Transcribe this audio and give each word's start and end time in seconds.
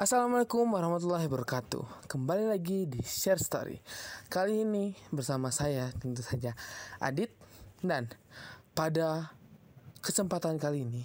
Assalamualaikum 0.00 0.64
warahmatullahi 0.64 1.28
wabarakatuh. 1.28 2.08
Kembali 2.08 2.48
lagi 2.48 2.88
di 2.88 3.04
Share 3.04 3.36
Story. 3.36 3.76
Kali 4.32 4.64
ini 4.64 4.96
bersama 5.12 5.52
saya 5.52 5.92
tentu 5.92 6.24
saja 6.24 6.56
Adit. 7.04 7.28
Dan 7.84 8.08
pada 8.72 9.28
kesempatan 10.00 10.56
kali 10.56 10.88
ini 10.88 11.04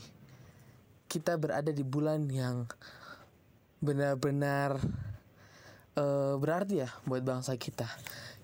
Kita 1.12 1.36
berada 1.36 1.76
di 1.76 1.84
bulan 1.84 2.24
yang 2.32 2.72
benar-benar 3.84 4.80
uh, 6.00 6.40
berarti 6.40 6.88
ya 6.88 6.90
buat 7.04 7.20
bangsa 7.20 7.60
kita 7.60 7.92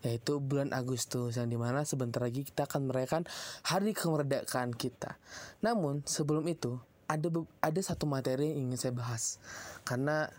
yaitu 0.04 0.44
bulan 0.44 0.76
Agustus 0.76 1.40
yang 1.40 1.48
di 1.48 1.56
mana 1.56 1.88
sebentar 1.88 2.28
lagi 2.28 2.44
kita 2.44 2.68
akan 2.68 2.92
merayakan 2.92 3.24
hari 3.64 3.96
kemerdekaan 3.96 4.76
kita. 4.76 5.16
Namun 5.64 6.04
sebelum 6.04 6.44
itu 6.52 6.76
ada 7.12 7.28
ada 7.60 7.82
satu 7.84 8.08
materi 8.08 8.56
yang 8.56 8.72
ingin 8.72 8.80
saya 8.80 8.94
bahas 8.96 9.38
karena 9.84 10.32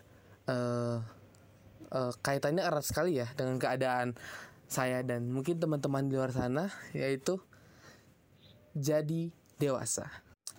uh, 0.49 1.05
uh, 1.93 2.13
kaitannya 2.25 2.65
erat 2.65 2.85
sekali 2.85 3.21
ya 3.21 3.29
dengan 3.37 3.61
keadaan 3.61 4.17
saya 4.73 5.05
dan 5.05 5.29
mungkin 5.29 5.61
teman-teman 5.61 6.09
di 6.09 6.17
luar 6.17 6.33
sana 6.33 6.73
yaitu 6.97 7.37
jadi 8.73 9.29
dewasa. 9.61 10.09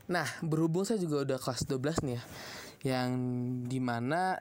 Nah, 0.05 0.29
berhubung 0.45 0.85
saya 0.85 1.01
juga 1.01 1.25
udah 1.25 1.37
kelas 1.41 1.65
12 1.65 2.05
nih 2.05 2.15
ya. 2.15 2.23
Yang 2.83 3.09
di 3.71 3.79
mana 3.81 4.37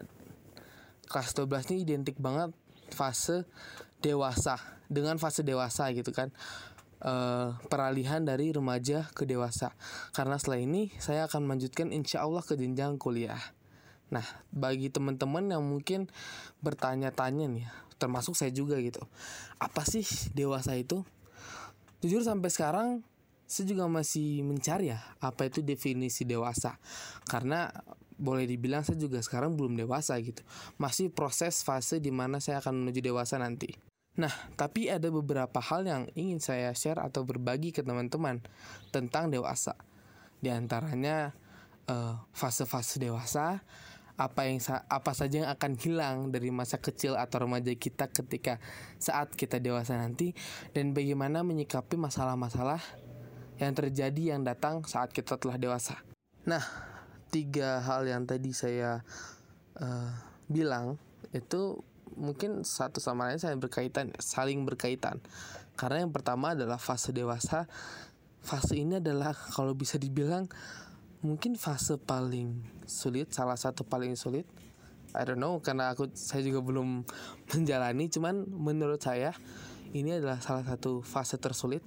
kelas 1.09 1.33
12 1.33 1.73
ini 1.73 1.77
identik 1.89 2.20
banget 2.20 2.52
fase 2.92 3.48
dewasa 4.05 4.61
dengan 4.92 5.16
fase 5.16 5.41
dewasa 5.41 5.89
gitu 5.97 6.12
kan. 6.12 6.28
Uh, 7.02 7.59
peralihan 7.66 8.23
dari 8.23 8.55
remaja 8.55 9.11
ke 9.11 9.27
dewasa 9.27 9.74
karena 10.15 10.38
setelah 10.38 10.62
ini 10.62 10.95
saya 11.02 11.27
akan 11.27 11.51
melanjutkan 11.51 11.91
insya 11.91 12.23
Allah 12.23 12.47
ke 12.47 12.55
jenjang 12.55 12.95
kuliah 12.95 13.42
Nah, 14.12 14.27
bagi 14.52 14.92
teman-teman 14.92 15.48
yang 15.48 15.65
mungkin 15.65 16.12
bertanya-tanya 16.61 17.48
nih, 17.48 17.66
termasuk 17.97 18.37
saya 18.37 18.53
juga 18.53 18.77
gitu. 18.77 19.00
Apa 19.56 19.89
sih 19.89 20.05
dewasa 20.36 20.77
itu? 20.77 21.00
Jujur 22.05 22.20
sampai 22.20 22.53
sekarang 22.53 22.89
saya 23.48 23.64
juga 23.64 23.89
masih 23.89 24.45
mencari 24.45 24.92
ya 24.92 25.00
apa 25.17 25.48
itu 25.48 25.64
definisi 25.64 26.28
dewasa. 26.28 26.77
Karena 27.25 27.73
boleh 28.20 28.45
dibilang 28.45 28.84
saya 28.84 29.00
juga 29.00 29.25
sekarang 29.25 29.56
belum 29.56 29.80
dewasa 29.80 30.20
gitu. 30.20 30.45
Masih 30.77 31.08
proses 31.08 31.64
fase 31.64 31.97
di 31.97 32.12
mana 32.12 32.36
saya 32.36 32.61
akan 32.61 32.84
menuju 32.84 33.00
dewasa 33.00 33.41
nanti. 33.41 33.92
Nah, 34.12 34.32
tapi 34.60 34.92
ada 34.92 35.08
beberapa 35.08 35.56
hal 35.56 35.88
yang 35.88 36.02
ingin 36.12 36.36
saya 36.36 36.77
share 36.77 37.00
atau 37.00 37.24
berbagi 37.24 37.72
ke 37.72 37.80
teman-teman 37.80 38.44
tentang 38.92 39.32
dewasa. 39.32 39.72
Di 40.36 40.52
antaranya 40.52 41.32
eh, 41.88 42.14
fase-fase 42.36 43.00
dewasa, 43.00 43.64
apa 44.20 44.44
yang 44.44 44.60
apa 44.92 45.12
saja 45.16 45.34
yang 45.44 45.50
akan 45.50 45.72
hilang 45.80 46.16
dari 46.28 46.52
masa 46.52 46.77
kecil 46.77 47.16
atau 47.16 47.48
remaja 47.48 47.72
kita 47.72 48.12
ketika 48.12 48.60
saat 49.00 49.33
kita 49.33 49.56
dewasa 49.56 49.96
nanti 49.96 50.36
dan 50.77 50.92
bagaimana 50.92 51.40
menyikapi 51.40 51.96
masalah-masalah 51.96 52.80
yang 53.56 53.72
terjadi 53.72 54.36
yang 54.36 54.44
datang 54.44 54.84
saat 54.84 55.10
kita 55.16 55.40
telah 55.40 55.56
dewasa. 55.56 55.96
Nah, 56.44 56.62
tiga 57.33 57.80
hal 57.80 58.05
yang 58.05 58.28
tadi 58.28 58.52
saya 58.52 59.00
uh, 59.80 60.10
bilang 60.50 61.00
itu 61.33 61.80
mungkin 62.16 62.66
satu 62.66 62.98
sama 62.98 63.28
lain 63.30 63.41
saya 63.41 63.56
berkaitan, 63.58 64.12
saling 64.20 64.64
berkaitan. 64.64 65.20
Karena 65.74 66.05
yang 66.05 66.12
pertama 66.12 66.52
adalah 66.52 66.77
fase 66.77 67.10
dewasa. 67.10 67.66
Fase 68.42 68.74
ini 68.74 68.98
adalah 68.98 69.32
kalau 69.34 69.72
bisa 69.72 69.96
dibilang 69.96 70.50
mungkin 71.22 71.55
fase 71.55 71.96
paling 72.02 72.66
sulit 72.83 73.30
salah 73.30 73.55
satu 73.55 73.86
paling 73.86 74.18
sulit 74.18 74.42
I 75.14 75.22
don't 75.22 75.38
know 75.38 75.62
karena 75.62 75.94
aku 75.94 76.10
saya 76.18 76.42
juga 76.42 76.58
belum 76.58 77.06
menjalani 77.55 78.10
cuman 78.10 78.50
menurut 78.50 78.98
saya 78.98 79.30
ini 79.94 80.18
adalah 80.18 80.42
salah 80.42 80.66
satu 80.66 80.98
fase 81.06 81.38
tersulit 81.38 81.86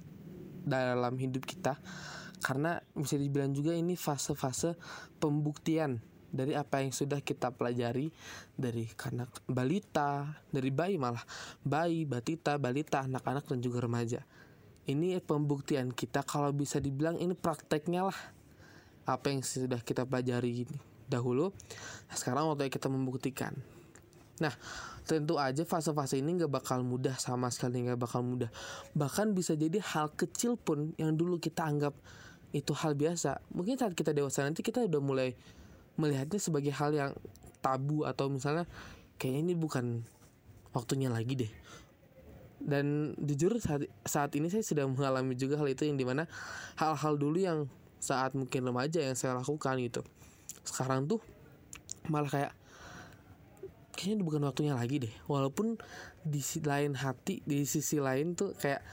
dalam 0.64 1.20
hidup 1.20 1.44
kita 1.44 1.76
karena 2.40 2.80
bisa 2.96 3.20
dibilang 3.20 3.52
juga 3.52 3.76
ini 3.76 3.92
fase-fase 3.92 4.76
pembuktian 5.20 6.00
dari 6.36 6.52
apa 6.52 6.84
yang 6.84 6.92
sudah 6.92 7.24
kita 7.24 7.50
pelajari 7.56 8.12
dari 8.52 8.84
kanak 8.92 9.42
balita, 9.48 10.36
dari 10.52 10.68
bayi 10.68 11.00
malah, 11.00 11.24
bayi, 11.64 12.04
batita, 12.04 12.60
balita, 12.60 13.08
anak-anak 13.08 13.48
dan 13.48 13.58
juga 13.64 13.80
remaja. 13.80 14.20
Ini 14.86 15.18
pembuktian 15.24 15.90
kita 15.90 16.22
kalau 16.22 16.52
bisa 16.52 16.78
dibilang 16.78 17.18
ini 17.18 17.34
prakteknya 17.34 18.06
lah 18.06 18.18
apa 19.08 19.32
yang 19.32 19.40
sudah 19.40 19.80
kita 19.80 20.04
pelajari 20.04 20.68
dahulu. 21.08 21.50
Nah, 22.06 22.16
sekarang 22.18 22.52
waktunya 22.52 22.70
kita 22.70 22.86
membuktikan. 22.86 23.56
Nah 24.36 24.52
tentu 25.06 25.38
aja 25.38 25.62
fase-fase 25.62 26.18
ini 26.18 26.36
nggak 26.36 26.50
bakal 26.50 26.82
mudah 26.82 27.14
sama 27.16 27.48
sekali 27.48 27.88
nggak 27.88 28.00
bakal 28.00 28.20
mudah. 28.20 28.50
Bahkan 28.92 29.32
bisa 29.32 29.56
jadi 29.56 29.80
hal 29.80 30.12
kecil 30.12 30.60
pun 30.60 30.92
yang 31.00 31.16
dulu 31.16 31.40
kita 31.40 31.64
anggap 31.64 31.96
itu 32.52 32.72
hal 32.76 32.92
biasa. 32.92 33.40
Mungkin 33.54 33.80
saat 33.80 33.94
kita 33.96 34.12
dewasa 34.12 34.44
nanti 34.44 34.60
kita 34.60 34.84
udah 34.84 35.00
mulai 35.00 35.32
melihatnya 35.96 36.40
sebagai 36.40 36.72
hal 36.72 36.92
yang 36.92 37.12
tabu 37.64 38.06
atau 38.06 38.30
misalnya 38.30 38.68
kayaknya 39.16 39.52
ini 39.52 39.54
bukan 39.56 40.04
waktunya 40.76 41.08
lagi 41.08 41.34
deh. 41.34 41.52
Dan 42.56 43.16
jujur 43.20 43.56
saat, 43.60 43.88
saat 44.04 44.32
ini 44.36 44.48
saya 44.48 44.64
sudah 44.64 44.84
mengalami 44.88 45.36
juga 45.36 45.60
hal 45.60 45.68
itu 45.68 45.84
yang 45.84 46.00
di 46.00 46.04
mana 46.08 46.24
hal-hal 46.80 47.16
dulu 47.16 47.36
yang 47.36 47.68
saat 48.00 48.36
mungkin 48.36 48.64
remaja 48.64 49.00
yang 49.00 49.16
saya 49.16 49.36
lakukan 49.36 49.76
gitu. 49.80 50.00
Sekarang 50.64 51.08
tuh 51.08 51.20
malah 52.06 52.30
kayak 52.30 52.52
kayaknya 53.96 54.22
bukan 54.22 54.42
waktunya 54.44 54.74
lagi 54.76 55.02
deh. 55.02 55.14
Walaupun 55.26 55.80
di 56.22 56.40
sisi 56.44 56.62
lain 56.64 56.94
hati 56.94 57.40
di 57.42 57.64
sisi 57.64 57.98
lain 57.98 58.36
tuh 58.36 58.52
kayak 58.56 58.84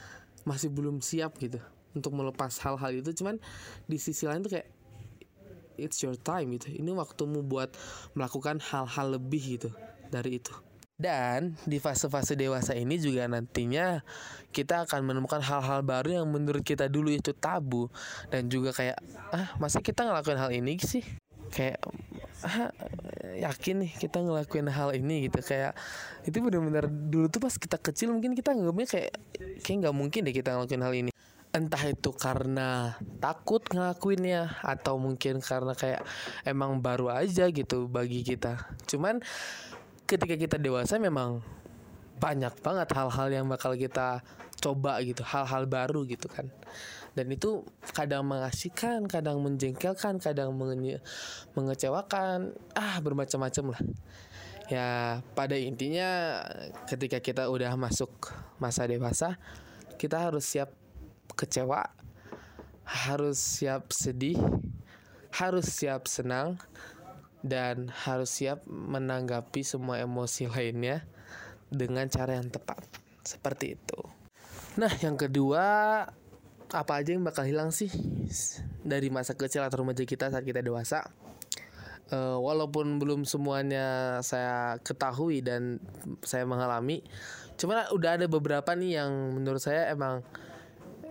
masih 0.44 0.72
belum 0.72 1.00
siap 1.00 1.36
gitu 1.40 1.60
untuk 1.94 2.12
melepas 2.16 2.58
hal-hal 2.64 2.90
itu. 2.90 3.12
Cuman 3.12 3.38
di 3.86 3.96
sisi 4.00 4.26
lain 4.26 4.42
tuh 4.42 4.58
kayak 4.58 4.68
it's 5.76 6.00
your 6.02 6.16
time 6.18 6.54
gitu. 6.56 6.72
Ini 6.72 6.90
waktumu 6.94 7.42
buat 7.44 7.72
melakukan 8.14 8.62
hal-hal 8.62 9.18
lebih 9.18 9.58
gitu 9.58 9.70
dari 10.10 10.38
itu. 10.42 10.54
Dan 10.94 11.58
di 11.66 11.82
fase-fase 11.82 12.38
dewasa 12.38 12.70
ini 12.78 12.94
juga 13.02 13.26
nantinya 13.26 14.06
kita 14.54 14.86
akan 14.86 15.02
menemukan 15.02 15.42
hal-hal 15.42 15.82
baru 15.82 16.22
yang 16.22 16.26
menurut 16.30 16.62
kita 16.62 16.86
dulu 16.86 17.10
itu 17.10 17.34
tabu. 17.34 17.90
Dan 18.30 18.46
juga 18.46 18.70
kayak 18.70 18.98
ah 19.34 19.58
masa 19.58 19.82
kita 19.82 20.06
ngelakuin 20.06 20.38
hal 20.38 20.54
ini 20.54 20.78
sih? 20.78 21.02
Kayak 21.50 21.82
ah, 22.46 22.70
yakin 23.34 23.86
nih 23.86 23.92
kita 23.98 24.22
ngelakuin 24.22 24.70
hal 24.70 24.94
ini 24.94 25.26
gitu. 25.26 25.42
Kayak 25.42 25.74
itu 26.22 26.38
benar-benar 26.38 26.86
dulu 26.86 27.26
tuh 27.26 27.42
pas 27.42 27.54
kita 27.58 27.74
kecil 27.82 28.14
mungkin 28.14 28.38
kita 28.38 28.54
nggak 28.54 28.86
kayak 28.86 29.12
kayak 29.66 29.76
nggak 29.82 29.94
mungkin 29.98 30.20
deh 30.30 30.34
kita 30.34 30.54
ngelakuin 30.54 30.84
hal 30.86 30.94
ini 30.94 31.13
entah 31.54 31.86
itu 31.86 32.10
karena 32.10 32.98
takut 33.22 33.62
ngelakuinnya 33.70 34.58
atau 34.66 34.98
mungkin 34.98 35.38
karena 35.38 35.78
kayak 35.78 36.02
emang 36.42 36.82
baru 36.82 37.14
aja 37.14 37.46
gitu 37.46 37.86
bagi 37.86 38.26
kita. 38.26 38.58
Cuman 38.90 39.22
ketika 40.02 40.34
kita 40.34 40.56
dewasa 40.58 40.98
memang 40.98 41.46
banyak 42.18 42.50
banget 42.58 42.90
hal-hal 42.90 43.28
yang 43.30 43.46
bakal 43.46 43.78
kita 43.78 44.26
coba 44.58 44.98
gitu 45.06 45.22
hal-hal 45.22 45.70
baru 45.70 46.02
gitu 46.10 46.26
kan. 46.26 46.50
Dan 47.14 47.30
itu 47.30 47.62
kadang 47.94 48.26
mengasihkan 48.26 49.06
kadang 49.06 49.38
menjengkelkan 49.38 50.18
kadang 50.18 50.50
menge 50.58 50.98
mengecewakan 51.54 52.50
ah 52.74 52.98
bermacam-macam 52.98 53.78
lah. 53.78 53.82
Ya 54.66 54.88
pada 55.38 55.54
intinya 55.54 56.42
ketika 56.90 57.22
kita 57.22 57.46
udah 57.46 57.78
masuk 57.78 58.10
masa 58.58 58.90
dewasa 58.90 59.38
kita 59.94 60.18
harus 60.18 60.42
siap 60.42 60.83
kecewa 61.34 61.82
harus 62.84 63.36
siap 63.38 63.90
sedih 63.90 64.38
harus 65.34 65.66
siap 65.66 66.06
senang 66.06 66.62
dan 67.42 67.90
harus 67.92 68.30
siap 68.30 68.62
menanggapi 68.70 69.66
semua 69.66 69.98
emosi 70.00 70.46
lainnya 70.54 71.04
dengan 71.68 72.06
cara 72.06 72.38
yang 72.38 72.48
tepat. 72.48 72.80
Seperti 73.20 73.74
itu. 73.74 74.00
Nah, 74.78 74.90
yang 75.02 75.18
kedua, 75.18 75.64
apa 76.72 76.92
aja 76.98 77.14
yang 77.14 77.22
bakal 77.22 77.46
hilang 77.46 77.70
sih 77.70 77.90
dari 78.82 79.10
masa 79.12 79.34
kecil 79.34 79.62
atau 79.62 79.84
remaja 79.84 80.02
kita 80.06 80.30
saat 80.32 80.46
kita 80.46 80.62
dewasa? 80.62 81.02
Uh, 82.12 82.36
walaupun 82.36 83.00
belum 83.00 83.24
semuanya 83.24 84.20
saya 84.20 84.76
ketahui 84.84 85.40
dan 85.40 85.80
saya 86.20 86.44
mengalami, 86.44 87.00
cuman 87.56 87.88
udah 87.96 88.20
ada 88.20 88.26
beberapa 88.28 88.76
nih 88.76 89.00
yang 89.00 89.40
menurut 89.40 89.64
saya 89.64 89.88
emang 89.88 90.20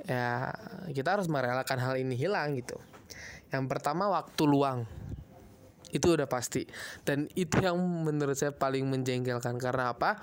ya 0.03 0.51
kita 0.91 1.15
harus 1.19 1.31
merelakan 1.31 1.79
hal 1.79 1.95
ini 1.95 2.15
hilang 2.15 2.55
gitu. 2.59 2.75
Yang 3.53 3.65
pertama 3.69 4.09
waktu 4.09 4.43
luang. 4.43 4.89
Itu 5.93 6.17
udah 6.17 6.25
pasti. 6.25 6.65
Dan 7.05 7.29
itu 7.37 7.61
yang 7.61 7.77
menurut 7.77 8.33
saya 8.33 8.49
paling 8.49 8.89
menjengkelkan. 8.89 9.61
Karena 9.61 9.93
apa? 9.93 10.17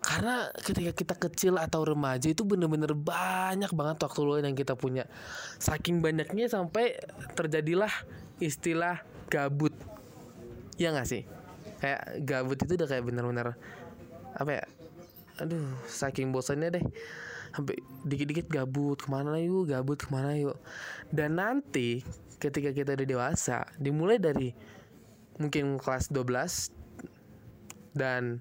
Karena 0.00 0.48
ketika 0.52 0.92
kita 0.92 1.14
kecil 1.16 1.56
atau 1.56 1.84
remaja 1.84 2.28
itu 2.28 2.44
bener-bener 2.44 2.92
banyak 2.92 3.72
banget 3.72 3.96
waktu 4.04 4.20
luang 4.20 4.44
yang 4.44 4.56
kita 4.56 4.76
punya. 4.76 5.08
Saking 5.56 6.04
banyaknya 6.04 6.48
sampai 6.48 7.00
terjadilah 7.36 7.92
istilah 8.36 9.00
gabut. 9.32 9.72
Ya 10.76 10.92
nggak 10.92 11.08
sih? 11.08 11.24
Kayak 11.80 12.00
gabut 12.28 12.58
itu 12.60 12.72
udah 12.76 12.88
kayak 12.88 13.04
bener-bener 13.08 13.56
apa 14.36 14.50
ya? 14.60 14.64
Aduh 15.40 15.72
saking 15.88 16.36
bosannya 16.36 16.80
deh 16.80 16.84
sampai 17.50 17.76
dikit-dikit 18.06 18.46
gabut 18.48 18.98
ke 18.98 19.08
mana 19.10 19.38
yuk? 19.38 19.70
Gabut 19.70 19.98
ke 19.98 20.08
mana 20.10 20.34
yuk? 20.38 20.58
Dan 21.10 21.38
nanti 21.38 22.02
ketika 22.40 22.72
kita 22.72 22.96
udah 22.96 23.06
dewasa 23.06 23.68
dimulai 23.76 24.16
dari 24.16 24.54
mungkin 25.36 25.76
kelas 25.80 26.08
12 26.12 27.96
dan 27.96 28.40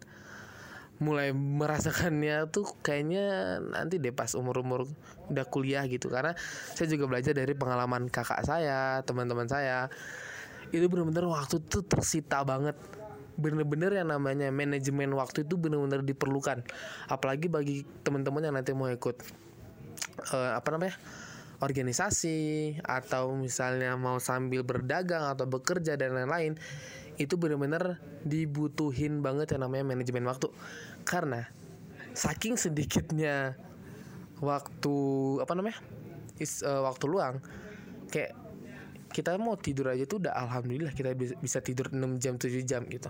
mulai 1.00 1.32
merasakannya 1.32 2.52
tuh 2.52 2.76
kayaknya 2.84 3.58
nanti 3.64 4.04
deh 4.04 4.12
pas 4.12 4.36
umur-umur 4.36 4.84
udah 5.32 5.46
kuliah 5.48 5.88
gitu. 5.88 6.12
Karena 6.12 6.36
saya 6.76 6.88
juga 6.92 7.08
belajar 7.08 7.32
dari 7.32 7.56
pengalaman 7.56 8.12
kakak 8.12 8.44
saya 8.44 9.00
teman-teman 9.08 9.48
saya. 9.48 9.88
Itu 10.70 10.86
bener-bener 10.92 11.26
waktu 11.26 11.64
tuh 11.66 11.88
tersita 11.88 12.44
banget 12.44 12.76
bener-bener 13.40 13.96
yang 13.96 14.12
namanya 14.12 14.52
manajemen 14.52 15.16
waktu 15.16 15.48
itu 15.48 15.56
bener-bener 15.56 16.04
diperlukan. 16.04 16.62
Apalagi 17.08 17.48
bagi 17.48 17.88
teman-teman 18.04 18.46
yang 18.46 18.56
nanti 18.56 18.76
mau 18.76 18.92
ikut 18.92 19.16
uh, 20.36 20.54
apa 20.60 20.68
namanya 20.76 20.96
organisasi 21.60 22.80
atau 22.84 23.36
misalnya 23.36 23.96
mau 24.00 24.20
sambil 24.20 24.64
berdagang 24.64 25.28
atau 25.28 25.44
bekerja 25.44 26.00
dan 26.00 26.16
lain-lain 26.16 26.56
itu 27.20 27.36
bener-bener 27.36 28.00
dibutuhin 28.24 29.20
banget 29.20 29.56
yang 29.56 29.68
namanya 29.68 29.96
manajemen 29.96 30.24
waktu. 30.28 30.48
Karena 31.04 31.48
saking 32.16 32.56
sedikitnya 32.56 33.56
waktu 34.40 34.96
apa 35.44 35.52
namanya 35.56 35.80
is 36.40 36.64
uh, 36.64 36.88
waktu 36.88 37.06
luang 37.12 37.44
kayak 38.08 38.34
kita 39.12 39.36
mau 39.42 39.58
tidur 39.60 39.92
aja 39.92 40.06
tuh 40.08 40.24
udah 40.24 40.34
alhamdulillah 40.38 40.94
kita 40.96 41.12
bisa 41.18 41.60
tidur 41.60 41.92
6 41.92 42.22
jam 42.22 42.38
7 42.38 42.62
jam 42.64 42.86
gitu 42.88 43.10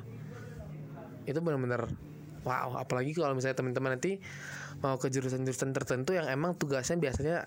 itu 1.30 1.40
benar-benar 1.40 1.86
wow. 2.44 2.80
Apalagi 2.80 3.14
kalau 3.14 3.38
misalnya 3.38 3.58
teman-teman 3.60 4.00
nanti 4.00 4.18
mau 4.80 4.96
ke 4.98 5.12
jurusan-jurusan 5.12 5.76
tertentu 5.76 6.16
yang 6.16 6.28
emang 6.32 6.56
tugasnya 6.56 6.98
biasanya 6.98 7.46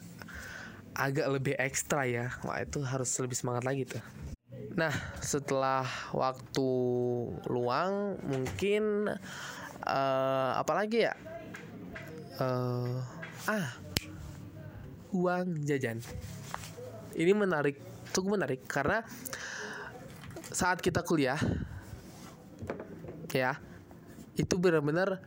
agak 0.92 1.26
lebih 1.32 1.54
ekstra 1.56 2.04
ya. 2.06 2.30
Wah 2.44 2.60
itu 2.60 2.80
harus 2.84 3.10
lebih 3.18 3.36
semangat 3.36 3.64
lagi 3.66 3.88
tuh. 3.88 4.02
Nah 4.76 4.92
setelah 5.20 5.84
waktu 6.12 6.70
luang 7.48 8.20
mungkin 8.24 9.10
uh, 9.84 10.50
apalagi 10.60 11.08
ya? 11.10 11.14
Uh, 12.40 13.02
ah 13.48 13.68
uang 15.12 15.68
jajan. 15.68 16.00
Ini 17.12 17.36
menarik 17.36 17.76
cukup 18.12 18.40
menarik 18.40 18.64
karena 18.68 19.04
saat 20.52 20.84
kita 20.84 21.00
kuliah 21.00 21.40
ya 23.32 23.56
itu 24.36 24.54
benar-benar 24.56 25.20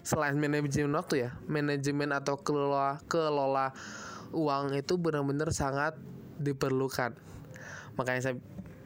selain 0.00 0.36
manajemen 0.36 0.96
waktu 0.96 1.28
ya 1.28 1.30
manajemen 1.44 2.12
atau 2.16 2.40
kelola 2.40 3.00
kelola 3.04 3.72
uang 4.32 4.78
itu 4.78 4.94
benar-benar 4.96 5.50
sangat 5.50 5.98
diperlukan. 6.40 7.12
Makanya 7.98 8.20
saya 8.32 8.36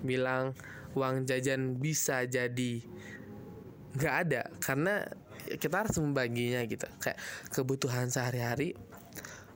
bilang 0.02 0.56
uang 0.98 1.28
jajan 1.28 1.78
bisa 1.78 2.26
jadi 2.26 2.82
nggak 3.94 4.14
ada 4.26 4.42
karena 4.58 5.06
kita 5.46 5.86
harus 5.86 5.96
membaginya 6.00 6.64
gitu. 6.66 6.88
Kayak 6.98 7.20
kebutuhan 7.52 8.08
sehari-hari 8.10 8.75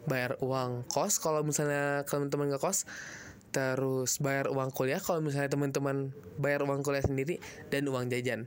bayar 0.07 0.39
uang 0.41 0.87
kos. 0.87 1.19
Kalau 1.19 1.43
misalnya 1.43 2.05
teman-teman 2.07 2.55
nggak 2.55 2.63
kos 2.63 2.87
terus 3.49 4.21
bayar 4.21 4.53
uang 4.53 4.69
kuliah 4.77 5.01
kalau 5.01 5.25
misalnya 5.25 5.49
teman-teman 5.49 6.13
bayar 6.37 6.69
uang 6.69 6.85
kuliah 6.85 7.01
sendiri 7.01 7.41
dan 7.73 7.89
uang 7.89 8.13
jajan. 8.13 8.45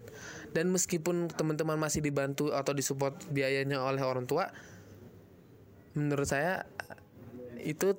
Dan 0.54 0.70
meskipun 0.70 1.32
teman-teman 1.34 1.80
masih 1.80 2.06
dibantu 2.06 2.54
atau 2.54 2.76
disupport 2.76 3.18
biayanya 3.34 3.82
oleh 3.82 4.04
orang 4.06 4.30
tua 4.30 4.52
menurut 5.98 6.28
saya 6.30 6.64
itu 7.60 7.98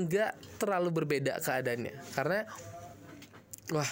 nggak 0.00 0.58
terlalu 0.58 1.04
berbeda 1.04 1.38
keadaannya. 1.44 1.94
Karena 2.16 2.48
wah 3.70 3.90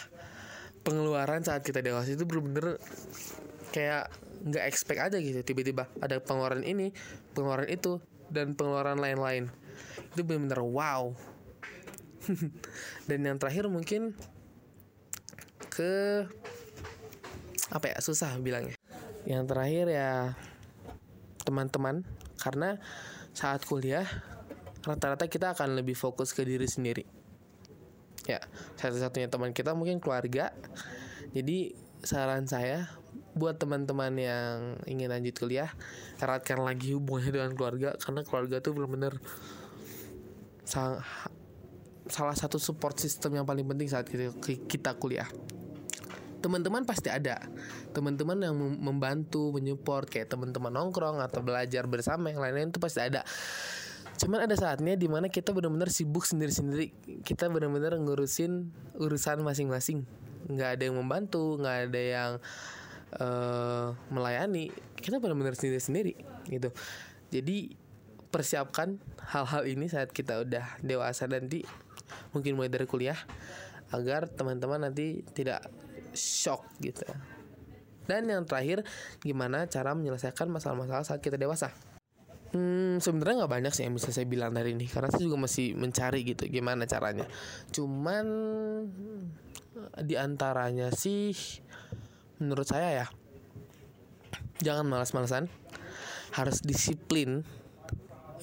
pengeluaran 0.82 1.44
saat 1.44 1.62
kita 1.62 1.84
dewasa 1.84 2.16
itu 2.16 2.24
bener-bener 2.24 2.80
kayak 3.76 4.08
nggak 4.42 4.64
expect 4.66 5.00
aja 5.04 5.16
gitu. 5.20 5.44
Tiba-tiba 5.44 5.86
ada 6.00 6.16
pengeluaran 6.18 6.64
ini 6.64 6.96
pengeluaran 7.36 7.68
itu 7.68 8.00
dan 8.32 8.56
pengeluaran 8.56 8.96
lain-lain. 8.98 9.52
Itu 10.16 10.24
bener-bener 10.24 10.64
wow 10.64 11.12
dan 13.08 13.18
yang 13.22 13.36
terakhir 13.38 13.66
mungkin 13.66 14.14
ke 15.72 16.24
apa 17.72 17.86
ya 17.88 17.98
susah 18.04 18.36
bilangnya. 18.38 18.76
Yang 19.24 19.44
terakhir 19.48 19.86
ya 19.88 20.10
teman-teman. 21.48 22.04
Karena 22.36 22.76
saat 23.32 23.64
kuliah 23.64 24.04
rata-rata 24.82 25.30
kita 25.30 25.54
akan 25.54 25.78
lebih 25.78 25.94
fokus 25.94 26.34
ke 26.36 26.44
diri 26.44 26.68
sendiri. 26.68 27.06
Ya 28.28 28.42
satu-satunya 28.78 29.32
teman 29.32 29.56
kita 29.56 29.72
mungkin 29.72 29.98
keluarga. 29.98 30.52
Jadi 31.32 31.72
saran 32.02 32.44
saya 32.44 32.90
buat 33.32 33.56
teman-teman 33.56 34.12
yang 34.20 34.56
ingin 34.84 35.08
lanjut 35.08 35.32
kuliah 35.40 35.72
eratkan 36.20 36.60
lagi 36.60 36.92
hubungannya 36.92 37.32
dengan 37.32 37.52
keluarga. 37.56 37.96
Karena 37.96 38.20
keluarga 38.26 38.60
tuh 38.60 38.76
benar-benar 38.76 39.16
salah 42.12 42.36
satu 42.36 42.60
support 42.60 43.00
system 43.00 43.40
yang 43.40 43.48
paling 43.48 43.64
penting 43.64 43.88
saat 43.88 44.04
kita, 44.68 44.92
kuliah. 45.00 45.26
Teman-teman 46.44 46.84
pasti 46.84 47.08
ada. 47.08 47.40
Teman-teman 47.96 48.36
yang 48.36 48.52
membantu 48.58 49.48
menyupport 49.56 50.04
kayak 50.04 50.28
teman-teman 50.28 50.68
nongkrong 50.68 51.24
atau 51.24 51.40
belajar 51.40 51.88
bersama 51.88 52.28
yang 52.28 52.44
lain-lain 52.44 52.68
itu 52.68 52.82
pasti 52.82 53.00
ada. 53.00 53.24
Cuman 54.20 54.44
ada 54.44 54.52
saatnya 54.52 54.92
di 54.98 55.08
mana 55.08 55.32
kita 55.32 55.56
benar-benar 55.56 55.88
sibuk 55.88 56.28
sendiri-sendiri. 56.28 56.92
Kita 57.24 57.48
benar-benar 57.48 57.96
ngurusin 57.96 58.68
urusan 59.00 59.40
masing-masing. 59.40 60.04
Nggak 60.52 60.68
ada 60.76 60.82
yang 60.84 60.96
membantu 61.00 61.56
nggak 61.62 61.78
ada 61.88 62.00
yang 62.02 62.30
uh, 63.16 63.96
melayani. 64.12 64.68
Kita 64.98 65.16
benar-benar 65.22 65.56
sendiri-sendiri 65.56 66.18
gitu. 66.50 66.68
Jadi 67.32 67.78
persiapkan 68.28 68.96
hal-hal 69.30 69.62
ini 69.68 69.86
saat 69.86 70.10
kita 70.10 70.42
udah 70.42 70.80
dewasa 70.80 71.28
nanti 71.28 71.62
mungkin 72.34 72.56
mulai 72.56 72.72
dari 72.72 72.86
kuliah 72.88 73.18
agar 73.92 74.28
teman-teman 74.28 74.88
nanti 74.88 75.20
tidak 75.36 75.68
shock 76.16 76.64
gitu. 76.80 77.04
Dan 78.08 78.26
yang 78.26 78.42
terakhir 78.42 78.82
gimana 79.22 79.68
cara 79.70 79.94
menyelesaikan 79.94 80.50
masalah-masalah 80.50 81.06
saat 81.06 81.20
kita 81.22 81.38
dewasa? 81.38 81.70
Hmm, 82.52 83.00
sebenarnya 83.00 83.44
nggak 83.44 83.52
banyak 83.52 83.72
sih 83.72 83.88
yang 83.88 83.96
bisa 83.96 84.12
saya 84.12 84.28
bilang 84.28 84.52
dari 84.52 84.76
ini 84.76 84.84
karena 84.84 85.08
saya 85.08 85.24
juga 85.24 85.40
masih 85.40 85.72
mencari 85.72 86.20
gitu 86.26 86.44
gimana 86.52 86.84
caranya. 86.84 87.24
Cuman 87.72 88.26
di 90.04 90.20
antaranya 90.20 90.92
sih 90.92 91.32
menurut 92.36 92.68
saya 92.68 92.88
ya 92.92 93.06
jangan 94.60 94.84
malas-malasan, 94.84 95.48
harus 96.36 96.60
disiplin 96.60 97.40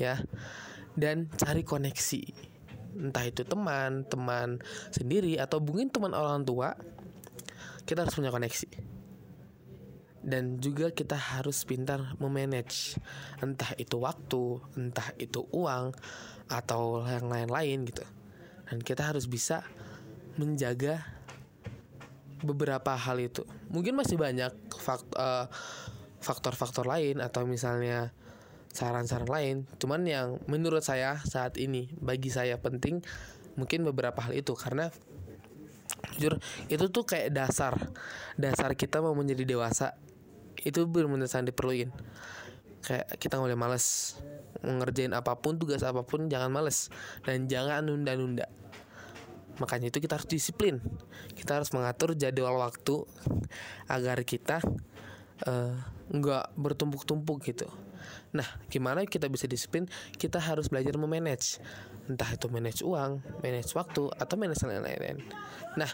ya. 0.01 0.17
Dan 0.99 1.31
cari 1.31 1.63
koneksi 1.63 2.23
entah 2.99 3.23
itu 3.23 3.47
teman 3.47 4.03
teman 4.05 4.59
sendiri 4.91 5.39
atau 5.39 5.63
mungkin 5.63 5.87
teman 5.87 6.11
orang 6.11 6.43
tua 6.43 6.75
kita 7.89 8.05
harus 8.05 8.13
punya 8.13 8.29
koneksi. 8.29 8.69
Dan 10.19 10.59
juga 10.61 10.91
kita 10.93 11.15
harus 11.15 11.65
pintar 11.65 12.13
memanage. 12.21 12.99
Entah 13.41 13.73
itu 13.81 13.97
waktu 13.97 14.61
entah 14.77 15.09
itu 15.17 15.47
uang 15.49 15.95
atau 16.51 17.01
yang 17.07 17.31
lain-lain 17.31 17.87
gitu. 17.89 18.05
Dan 18.69 18.83
kita 18.85 19.09
harus 19.09 19.25
bisa 19.25 19.65
menjaga 20.37 21.01
beberapa 22.45 22.93
hal 22.93 23.17
itu. 23.17 23.41
Mungkin 23.73 23.97
masih 23.97 24.21
banyak 24.21 24.53
eh, 25.17 25.45
faktor-faktor 26.19 26.85
lain 26.85 27.23
atau 27.23 27.47
misalnya 27.47 28.11
saran-saran 28.69 29.29
lain. 29.29 29.57
Cuman 29.81 30.05
yang 30.05 30.37
menurut 30.45 30.85
saya 30.85 31.17
saat 31.25 31.57
ini 31.57 31.89
bagi 31.97 32.29
saya 32.29 32.57
penting 32.61 33.01
mungkin 33.57 33.83
beberapa 33.83 34.17
hal 34.21 34.37
itu. 34.37 34.53
Karena 34.53 34.87
jujur 36.15 36.39
itu 36.71 36.85
tuh 36.91 37.03
kayak 37.03 37.33
dasar 37.33 37.73
dasar 38.39 38.71
kita 38.77 39.03
mau 39.03 39.11
menjadi 39.17 39.43
dewasa 39.43 39.97
itu 40.63 40.85
benar-benar 40.87 41.27
sangat 41.27 41.55
diperluin. 41.55 41.89
Kayak 42.79 43.07
kita 43.19 43.35
nggak 43.35 43.51
boleh 43.51 43.59
males 43.59 44.15
ngerjain 44.59 45.11
apa 45.11 45.35
pun 45.39 45.59
tugas 45.59 45.83
apa 45.83 46.03
pun 46.03 46.27
jangan 46.31 46.51
males. 46.51 46.91
Dan 47.23 47.47
jangan 47.47 47.87
nunda-nunda. 47.87 48.47
Makanya 49.59 49.91
itu 49.91 49.99
kita 49.99 50.15
harus 50.15 50.27
disiplin. 50.27 50.79
Kita 51.35 51.59
harus 51.59 51.71
mengatur 51.75 52.15
jadwal 52.15 52.59
waktu 52.63 53.03
agar 53.91 54.23
kita 54.23 54.63
uh, 55.43 55.75
nggak 56.09 56.55
bertumpuk-tumpuk 56.55 57.43
gitu. 57.43 57.67
Nah, 58.35 58.45
gimana 58.69 59.03
kita 59.05 59.25
bisa 59.27 59.45
disiplin? 59.49 59.89
Kita 60.15 60.37
harus 60.37 60.69
belajar 60.69 60.95
memanage, 60.95 61.61
entah 62.07 62.29
itu 62.29 62.47
manage 62.49 62.81
uang, 62.85 63.21
manage 63.41 63.71
waktu, 63.73 64.09
atau 64.13 64.35
manage 64.37 64.61
lain-lain. 64.63 65.21
Nah, 65.75 65.91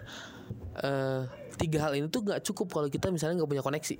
uh, 0.83 1.21
tiga 1.55 1.87
hal 1.87 1.95
ini 1.95 2.07
tuh 2.11 2.23
nggak 2.23 2.43
cukup 2.43 2.71
kalau 2.71 2.87
kita 2.91 3.09
misalnya 3.09 3.43
nggak 3.43 3.51
punya 3.51 3.63
koneksi. 3.63 3.95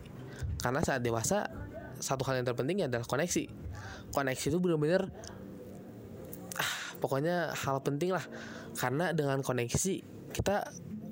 Karena 0.59 0.79
saat 0.83 1.01
dewasa, 1.01 1.47
satu 1.99 2.27
hal 2.27 2.43
yang 2.43 2.47
terpenting 2.47 2.83
adalah 2.83 3.07
koneksi. 3.07 3.47
Koneksi 4.11 4.45
itu 4.51 4.57
benar-benar 4.59 5.07
ah, 6.59 6.71
pokoknya 6.99 7.55
hal 7.55 7.79
penting 7.83 8.11
lah. 8.11 8.23
Karena 8.75 9.15
dengan 9.15 9.39
koneksi 9.39 9.93
kita 10.35 10.67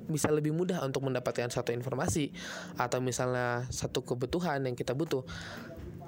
bisa 0.08 0.28
lebih 0.30 0.52
mudah 0.52 0.84
untuk 0.84 1.08
mendapatkan 1.08 1.48
satu 1.48 1.72
informasi 1.72 2.36
atau 2.76 3.00
misalnya 3.00 3.64
satu 3.72 4.04
kebutuhan 4.04 4.60
yang 4.68 4.76
kita 4.76 4.92
butuh 4.92 5.24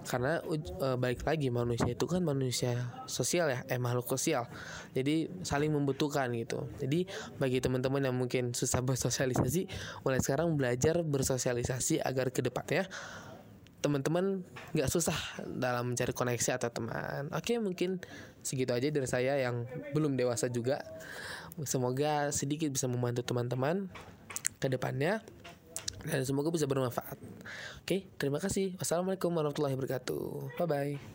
karena 0.05 0.39
e, 0.45 0.87
balik 0.95 1.25
lagi 1.25 1.49
manusia 1.49 1.91
itu 1.91 2.05
kan 2.05 2.21
manusia 2.21 2.93
sosial 3.09 3.49
ya 3.49 3.59
eh 3.65 3.81
makhluk 3.81 4.05
sosial. 4.07 4.45
Jadi 4.93 5.27
saling 5.41 5.73
membutuhkan 5.73 6.29
gitu. 6.37 6.69
Jadi 6.77 7.09
bagi 7.41 7.59
teman-teman 7.59 8.05
yang 8.05 8.15
mungkin 8.15 8.53
susah 8.53 8.85
bersosialisasi 8.85 9.67
mulai 10.05 10.21
sekarang 10.21 10.53
belajar 10.53 11.01
bersosialisasi 11.01 12.05
agar 12.05 12.29
ke 12.29 12.45
depannya 12.45 12.85
teman-teman 13.85 14.41
nggak 14.73 14.89
susah 14.89 15.13
dalam 15.45 15.93
mencari 15.93 16.09
koneksi 16.09 16.57
atau 16.57 16.73
teman. 16.73 17.29
Oke 17.29 17.61
mungkin 17.61 18.01
segitu 18.41 18.73
aja 18.73 18.89
dari 18.89 19.05
saya 19.05 19.37
yang 19.37 19.69
belum 19.93 20.17
dewasa 20.17 20.49
juga. 20.49 20.81
Semoga 21.69 22.33
sedikit 22.33 22.73
bisa 22.73 22.89
membantu 22.89 23.21
teman-teman 23.21 23.89
ke 24.57 24.67
depannya 24.73 25.21
dan 26.05 26.21
semoga 26.23 26.53
bisa 26.53 26.69
bermanfaat. 26.69 27.17
Oke, 27.81 28.05
terima 28.21 28.37
kasih. 28.37 28.77
Wassalamualaikum 28.77 29.33
warahmatullahi 29.33 29.73
wabarakatuh. 29.73 30.57
Bye 30.61 30.67
bye. 30.69 31.14